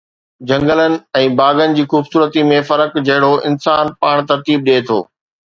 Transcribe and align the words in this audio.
جهنگلن 0.51 0.95
۽ 1.19 1.27
باغن 1.41 1.75
جي 1.79 1.85
خوبصورتي 1.91 2.45
۾ 2.53 2.57
فرق 2.71 2.97
جهڙو 3.11 3.31
انسان 3.51 3.95
پاڻ 4.07 4.25
ترتيب 4.33 4.69
ڏئي 4.73 4.87
ٿو 4.91 5.03